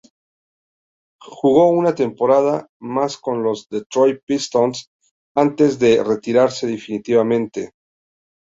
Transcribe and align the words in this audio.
Jugó 1.21 1.69
una 1.69 1.93
temporada 1.93 2.67
más 2.79 3.19
con 3.19 3.43
los 3.43 3.69
Detroit 3.69 4.23
Pistons 4.25 4.89
antes 5.35 5.77
de 5.77 6.03
retirarse 6.03 6.65
definitivamente. 6.65 7.73